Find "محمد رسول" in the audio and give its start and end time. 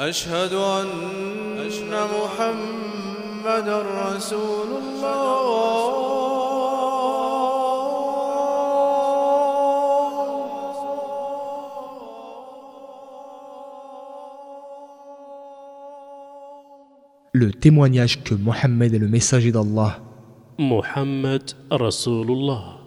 1.92-4.68